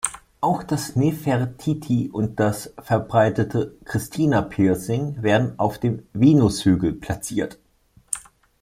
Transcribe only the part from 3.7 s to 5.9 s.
Christina-Piercing werden auf